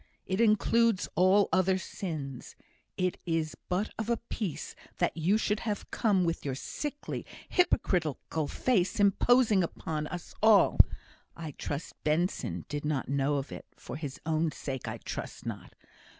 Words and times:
It 0.25 0.41
includes 0.41 1.07
all 1.13 1.47
other 1.53 1.77
sins. 1.77 2.55
It 2.97 3.19
is 3.23 3.53
but 3.69 3.91
of 3.99 4.09
a 4.09 4.17
piece 4.17 4.73
that 4.97 5.15
you 5.15 5.37
should 5.37 5.59
have 5.59 5.91
come 5.91 6.23
with 6.23 6.43
your 6.43 6.55
sickly, 6.55 7.23
hypocritical 7.49 8.47
face, 8.47 8.99
imposing 8.99 9.63
upon 9.63 10.07
us 10.07 10.33
all. 10.41 10.79
I 11.37 11.51
trust 11.51 11.93
Benson 12.03 12.65
did 12.67 12.83
not 12.83 13.09
know 13.09 13.35
of 13.35 13.51
it 13.51 13.67
for 13.75 13.95
his 13.95 14.19
own 14.25 14.51
sake, 14.51 14.87
I 14.87 14.97
trust 14.97 15.45
not. 15.45 15.75